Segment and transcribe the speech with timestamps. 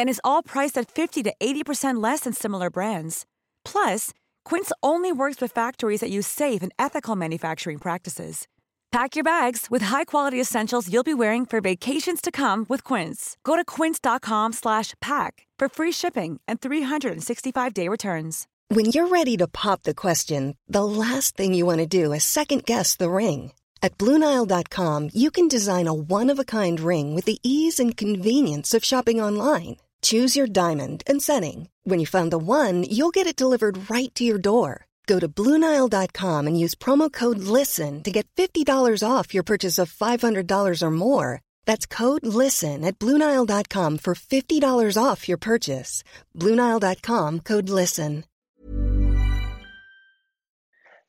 [0.00, 3.26] And is all priced at 50 to 80% less than similar brands.
[3.66, 4.14] Plus,
[4.46, 8.48] Quince only works with factories that use safe and ethical manufacturing practices.
[8.92, 13.36] Pack your bags with high-quality essentials you'll be wearing for vacations to come with Quince.
[13.44, 18.46] Go to quince.com/pack for free shipping and 365-day returns.
[18.68, 22.24] When you're ready to pop the question, the last thing you want to do is
[22.24, 23.52] second guess the ring.
[23.82, 29.20] At Bluenile.com, you can design a one-of-a-kind ring with the ease and convenience of shopping
[29.20, 29.76] online.
[30.02, 31.68] Choose your diamond and setting.
[31.82, 34.86] When you find the one, you'll get it delivered right to your door.
[35.08, 39.92] Go to Bluenile.com and use promo code LISTEN to get $50 off your purchase of
[39.92, 41.40] $500 or more.
[41.66, 46.04] That's code LISTEN at Bluenile.com for $50 off your purchase.
[46.36, 48.24] Bluenile.com code LISTEN.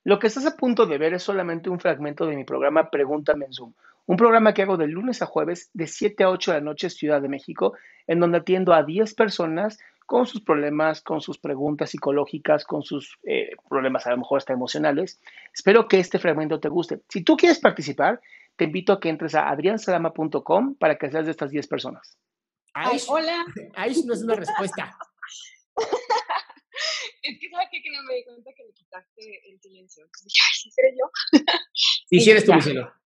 [0.03, 3.45] Lo que estás a punto de ver es solamente un fragmento de mi programa Pregúntame
[3.45, 3.73] en Zoom,
[4.05, 6.89] un programa que hago de lunes a jueves de 7 a 8 de la noche
[6.89, 7.73] Ciudad de México,
[8.07, 13.17] en donde atiendo a 10 personas con sus problemas, con sus preguntas psicológicas, con sus
[13.23, 15.21] eh, problemas a lo mejor hasta emocionales.
[15.53, 16.99] Espero que este fragmento te guste.
[17.07, 18.19] Si tú quieres participar,
[18.57, 22.17] te invito a que entres a adriansalama.com para que seas de estas 10 personas.
[22.73, 23.45] Ay, hola.
[23.75, 24.97] Aish no es una respuesta.
[27.23, 30.03] es que sabes que, que no me di cuenta que le quitaste el silencio.
[30.03, 31.09] Entonces dije, ay, ¿sí seré yo?
[32.09, 33.00] Sí, sí eres tú, Lucero.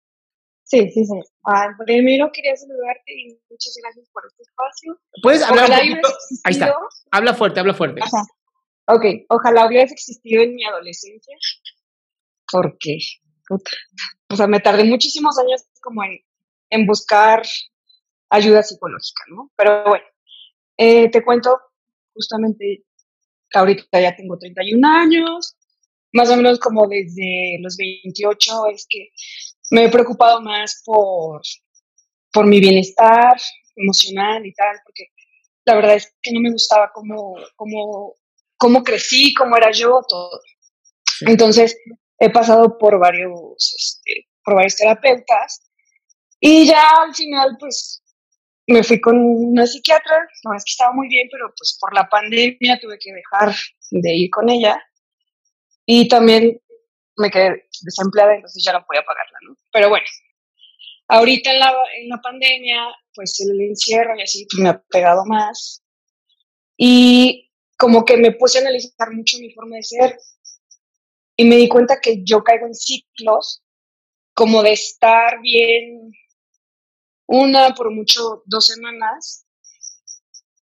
[0.73, 1.19] Sí, sí, sí.
[1.45, 4.99] Ah, primero quería saludarte y muchas gracias por este espacio.
[5.21, 6.01] ¿Puedes hablar Ojalá un?
[6.45, 6.75] Ahí está.
[7.11, 8.01] Habla fuerte, habla fuerte.
[8.01, 8.23] Ajá.
[8.87, 11.37] Ok, ojalá hubieras existido en mi adolescencia.
[12.51, 12.97] Porque,
[13.47, 13.69] puta,
[14.31, 16.17] o sea, me tardé muchísimos años como en,
[16.71, 17.43] en buscar
[18.31, 19.51] ayuda psicológica, ¿no?
[19.55, 20.05] Pero bueno,
[20.77, 21.55] eh, te cuento
[22.15, 22.83] justamente,
[23.53, 25.55] ahorita ya tengo 31 años,
[26.13, 29.09] más o menos como desde los 28 es que
[29.73, 31.41] me he preocupado más por,
[32.31, 33.35] por mi bienestar
[33.75, 35.05] emocional y tal, porque
[35.65, 38.13] la verdad es que no me gustaba cómo, cómo,
[38.57, 40.29] cómo crecí, cómo era yo, todo.
[41.21, 41.75] Entonces,
[42.19, 45.63] he pasado por varios, este, por varios terapeutas
[46.39, 48.03] y ya al final, pues,
[48.67, 52.07] me fui con una psiquiatra, no es que estaba muy bien, pero pues por la
[52.07, 53.55] pandemia tuve que dejar
[53.89, 54.79] de ir con ella.
[55.85, 56.61] Y también
[57.17, 59.55] me quedé desempleada, entonces ya no podía pagarla, ¿no?
[59.71, 60.05] Pero bueno,
[61.07, 65.25] ahorita en la, en la pandemia, pues el encierro y así pues, me ha pegado
[65.25, 65.83] más
[66.77, 70.17] y como que me puse a analizar mucho mi forma de ser
[71.35, 73.63] y me di cuenta que yo caigo en ciclos
[74.33, 76.11] como de estar bien
[77.27, 79.45] una por mucho dos semanas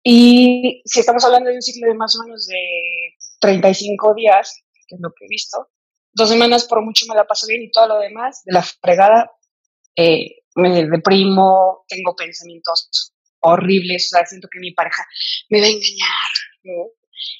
[0.03, 4.95] y si estamos hablando de un ciclo de más o menos de 35 días, que
[4.95, 5.69] es lo que he visto,
[6.13, 9.31] dos semanas por mucho me la paso bien y todo lo demás de la fregada
[9.95, 15.05] eh, me deprimo, tengo pensamientos horribles, o sea, siento que mi pareja
[15.49, 16.89] me va a engañar.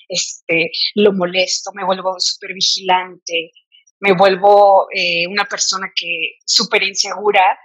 [0.08, 3.52] Este, lo molesto, me vuelvo súper vigilante,
[4.00, 7.58] me vuelvo eh, una persona que súper insegura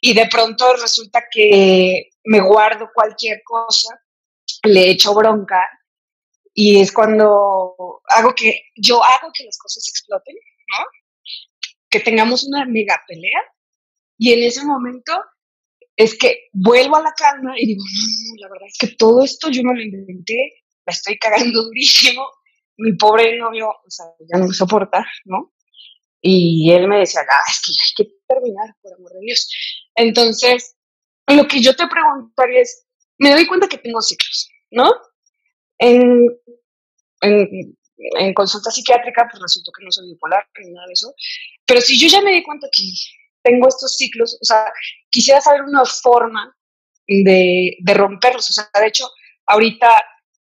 [0.00, 4.00] y de pronto resulta que me guardo cualquier cosa,
[4.64, 5.68] le echo bronca
[6.60, 10.84] y es cuando hago que, yo hago que las cosas exploten, ¿no?
[11.88, 13.40] Que tengamos una mega pelea
[14.18, 15.12] y en ese momento
[15.94, 19.50] es que vuelvo a la calma y digo, no, la verdad es que todo esto
[19.50, 22.26] yo no lo inventé, la estoy cagando durísimo,
[22.78, 25.54] mi pobre novio, o sea, ya no me soporta, ¿no?
[26.20, 29.48] Y él me decía, ah, es que hay que terminar, por amor de Dios.
[29.94, 30.74] Entonces,
[31.28, 32.84] lo que yo te preguntaría es,
[33.16, 34.90] me doy cuenta que tengo ciclos, ¿no?
[35.78, 36.26] En,
[37.22, 41.14] en, en consulta psiquiátrica, pues resultó que no soy bipolar ni nada de eso.
[41.66, 42.84] Pero si yo ya me di cuenta que
[43.42, 44.64] tengo estos ciclos, o sea,
[45.10, 46.54] quisiera saber una forma
[47.06, 48.50] de, de romperlos.
[48.50, 49.08] O sea, de hecho,
[49.46, 49.88] ahorita,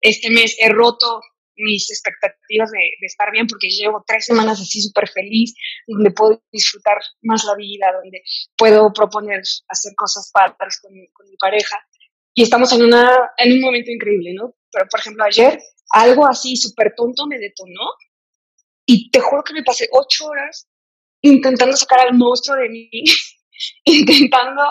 [0.00, 1.20] este mes, he roto
[1.58, 5.55] mis expectativas de, de estar bien porque llevo tres semanas así súper feliz,
[5.87, 8.22] donde puedo disfrutar más la vida, donde
[8.58, 11.78] puedo proponer hacer cosas padres con, con mi pareja.
[12.34, 14.55] Y estamos en, una, en un momento increíble, ¿no?
[14.76, 15.58] Pero, por ejemplo, ayer
[15.88, 17.88] algo así súper tonto me detonó
[18.84, 20.69] y te juro que me pasé ocho horas
[21.23, 22.90] intentando sacar al monstruo de mí,
[23.87, 24.62] intentando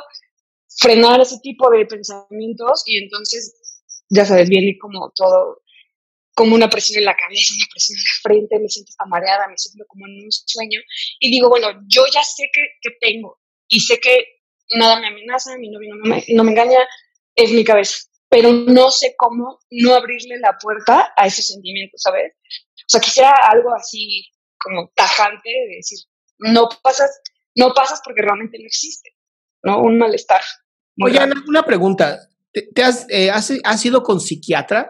[0.77, 3.55] frenar ese tipo de pensamientos y entonces,
[4.09, 5.63] ya sabes, viene como todo,
[6.35, 9.47] como una presión en la cabeza, una presión en la frente, me siento hasta mareada,
[9.47, 10.81] me siento como en un sueño.
[11.19, 14.23] Y digo, bueno, yo ya sé que, que tengo y sé que
[14.75, 16.77] nada me amenaza, mi novio no me, no me engaña,
[17.33, 18.05] es mi cabeza.
[18.29, 22.33] Pero no sé cómo no abrirle la puerta a ese sentimiento, ¿sabes?
[22.33, 24.25] O sea, quisiera algo así
[24.57, 25.99] como tajante de decir,
[26.39, 27.21] no pasas,
[27.55, 29.11] no pasas porque realmente no existe,
[29.63, 29.81] ¿no?
[29.81, 30.41] Un malestar.
[31.01, 32.29] Oye, Ana, una pregunta.
[32.51, 34.89] ¿Te, has, eh, has, has, ido con psiquiatra?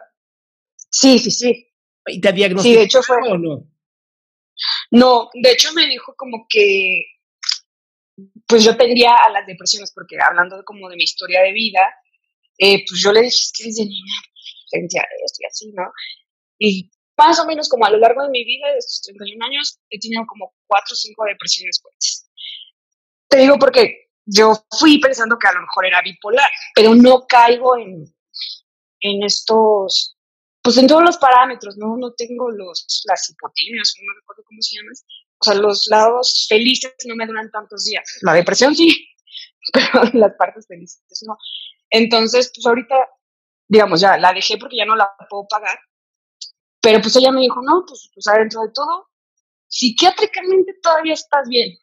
[0.90, 1.68] Sí, sí, sí.
[2.06, 3.68] ¿Y te diagnosticó sí, de hecho fue, o no?
[4.92, 7.04] No, de hecho me dijo como que
[8.48, 11.82] pues yo tendría a las depresiones, porque hablando como de mi historia de vida,
[12.58, 14.16] eh, pues yo le dije, es que desde niña
[14.68, 15.92] sentía esto y así, ¿no?
[16.58, 19.80] Y más o menos como a lo largo de mi vida, de estos 31 años,
[19.90, 22.30] he tenido como 4 o 5 depresiones fuertes.
[23.28, 27.78] Te digo porque yo fui pensando que a lo mejor era bipolar, pero no caigo
[27.78, 28.06] en,
[29.02, 30.18] en estos,
[30.62, 31.96] pues en todos los parámetros, ¿no?
[31.98, 34.94] No tengo los, las hipotimias, no recuerdo cómo se llaman,
[35.38, 38.04] o sea, los lados felices no me duran tantos días.
[38.22, 39.08] La depresión sí,
[39.74, 41.38] pero las partes felices no.
[41.90, 42.96] Entonces, pues ahorita,
[43.68, 45.78] digamos, ya la dejé porque ya no la puedo pagar.
[46.82, 49.10] Pero pues ella me dijo, no, pues, pues adentro de todo,
[49.68, 51.78] psiquiátricamente todavía estás bien.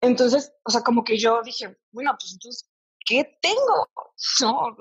[0.00, 2.70] Entonces, o sea, como que yo dije, bueno, pues entonces,
[3.04, 3.88] ¿qué tengo?
[4.40, 4.76] No,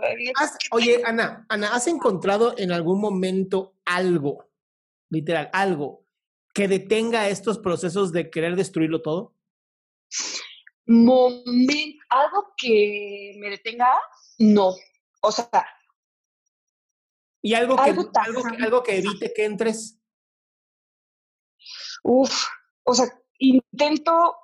[0.71, 4.47] oye, Ana, Ana, ¿has encontrado en algún momento algo,
[5.09, 6.06] literal, algo
[6.53, 9.33] que detenga estos procesos de querer destruirlo todo?
[10.85, 13.88] Moment, algo que me detenga,
[14.39, 14.75] no.
[15.21, 15.65] O sea.
[17.41, 20.00] ¿Y algo, que, algo, que, algo que evite que entres?
[22.03, 22.47] Uf,
[22.83, 23.06] o sea,
[23.38, 24.38] intento,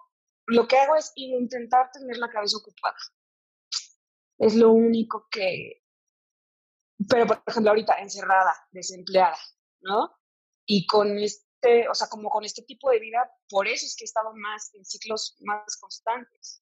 [0.48, 2.98] lo que hago es intentar tener la cabeza ocupada.
[4.38, 5.84] Es lo único que,
[7.08, 9.38] pero por ejemplo ahorita encerrada, desempleada,
[9.82, 10.18] ¿no?
[10.66, 11.18] Y con
[11.62, 14.34] este o sea, como con este tipo de vida, por eso es que he estado
[14.36, 16.64] más en ciclos más constantes.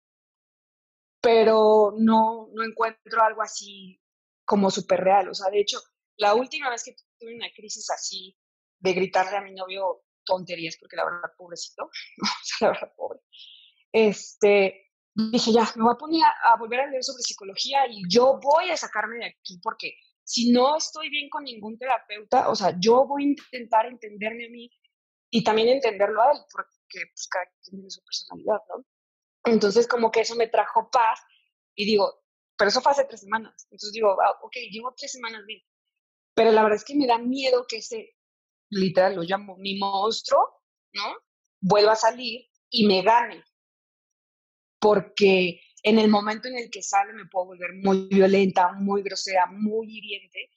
[1.21, 3.99] Pero no, no encuentro algo así
[4.45, 5.29] como súper real.
[5.29, 5.79] O sea, de hecho,
[6.17, 8.37] la última vez que tuve una crisis así
[8.79, 11.83] de gritarle a mi novio tonterías, porque la verdad, pobrecito,
[12.21, 13.19] o sea, la verdad, pobre,
[13.91, 18.03] este, dije, ya, me voy a poner a, a volver a leer sobre psicología y
[18.09, 19.95] yo voy a sacarme de aquí porque
[20.27, 24.49] si no estoy bien con ningún terapeuta, o sea, yo voy a intentar entenderme a
[24.49, 24.69] mí
[25.29, 28.85] y también entenderlo a él, porque pues, cada quien tiene su personalidad, ¿no?
[29.45, 31.21] Entonces, como que eso me trajo paz
[31.75, 32.25] y digo,
[32.57, 33.67] pero eso fue hace tres semanas.
[33.71, 35.61] Entonces digo, ah, ok, llevo tres semanas bien.
[36.33, 38.13] Pero la verdad es que me da miedo que ese,
[38.69, 41.15] literal, lo llamo mi monstruo, ¿no?
[41.61, 43.45] Vuelva a salir y me gane.
[44.77, 49.45] Porque en el momento en el que sale me puedo volver muy violenta, muy grosera,
[49.45, 50.51] muy hiriente.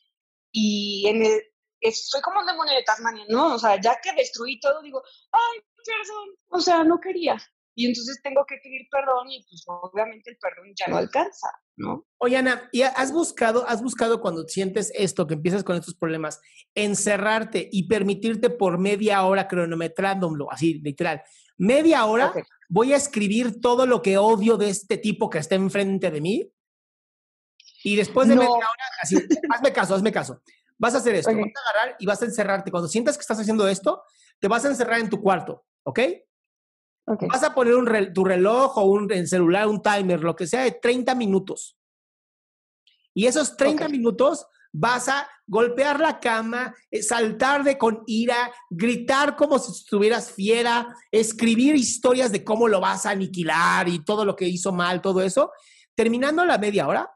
[0.51, 3.55] Y en el, soy como un demonio de Tasmania, ¿no?
[3.55, 5.01] O sea, ya que destruí todo, digo,
[5.31, 7.37] ay, perdón, o sea, no quería.
[7.77, 12.05] Y entonces tengo que pedir perdón y pues obviamente el perdón ya no alcanza, ¿no?
[12.19, 16.41] Oye, Ana, ¿y has buscado, has buscado cuando sientes esto, que empiezas con estos problemas,
[16.75, 21.23] encerrarte y permitirte por media hora cronometrándolo, así, literal,
[21.57, 22.33] media hora
[22.71, 26.53] voy a escribir todo lo que odio de este tipo que está enfrente de mí.
[27.83, 28.69] Y después de media hora,
[29.03, 29.17] así,
[29.51, 30.41] hazme caso, hazme caso.
[30.79, 32.71] Vas a hacer esto, vas a agarrar y vas a encerrarte.
[32.71, 34.03] Cuando sientas que estás haciendo esto,
[34.39, 35.99] te vas a encerrar en tu cuarto, ¿ok?
[37.07, 37.29] okay.
[37.29, 40.73] Vas a poner un tu reloj o un celular, un timer, lo que sea, de
[40.73, 41.77] 30 minutos.
[43.13, 49.37] Y esos 30 minutos vas a golpear la cama, eh, saltar de con ira, gritar
[49.37, 54.37] como si estuvieras fiera, escribir historias de cómo lo vas a aniquilar y todo lo
[54.37, 55.53] que hizo mal, todo eso.
[55.95, 57.11] Terminando la media hora,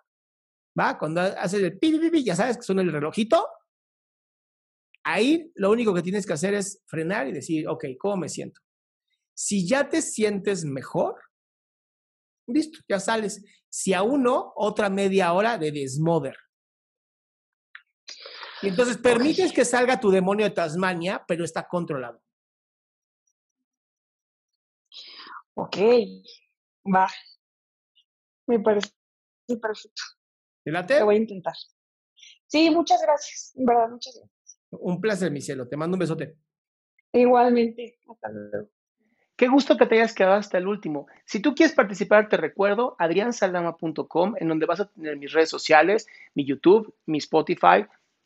[0.79, 0.99] ¿va?
[0.99, 3.47] Cuando haces el pi, pi, pi, ya sabes que son el relojito.
[5.05, 8.61] Ahí lo único que tienes que hacer es frenar y decir, ok, ¿cómo me siento?
[9.35, 11.17] Si ya te sientes mejor,
[12.47, 13.45] listo, ya sales.
[13.69, 16.37] Si aún no, otra media hora de desmoder.
[18.65, 22.23] Y entonces permites que salga tu demonio de Tasmania, pero está controlado.
[25.55, 25.77] Ok,
[26.95, 27.09] va.
[28.47, 28.91] Me parece
[29.61, 30.03] perfecto.
[30.65, 30.99] ¿Te late?
[31.01, 31.55] Lo voy a intentar.
[32.47, 33.53] Sí, muchas gracias.
[33.55, 34.61] En verdad, muchas gracias.
[34.71, 35.69] Un placer, mi cielo.
[35.69, 36.37] Te mando un besote.
[37.13, 37.99] Igualmente.
[38.09, 38.69] Hasta luego.
[39.37, 41.07] Qué gusto que te hayas quedado hasta el último.
[41.25, 46.07] Si tú quieres participar, te recuerdo adriansaldama.com, en donde vas a tener mis redes sociales,
[46.35, 47.87] mi YouTube, mi Spotify,